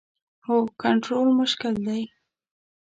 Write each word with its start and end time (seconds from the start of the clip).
هو، 0.45 0.57
کنټرول 0.81 1.27
مشکل 1.41 1.73
دی 1.87 2.03